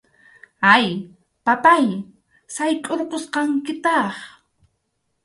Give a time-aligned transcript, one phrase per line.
[0.73, 0.75] A,
[1.45, 1.87] papáy,
[2.53, 4.13] saykʼurqusqankitaq.